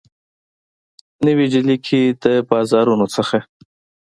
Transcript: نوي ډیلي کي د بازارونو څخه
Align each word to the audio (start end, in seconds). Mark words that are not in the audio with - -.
نوي 1.25 1.45
ډیلي 1.53 1.77
کي 1.85 2.01
د 2.23 2.25
بازارونو 2.49 3.05
څخه 3.15 3.37